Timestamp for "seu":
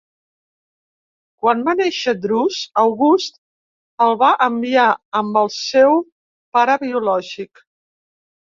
5.59-6.03